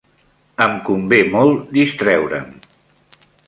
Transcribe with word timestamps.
Em 0.65 0.73
convé 0.87 1.21
molt 1.35 1.69
distreure'm. 1.77 2.51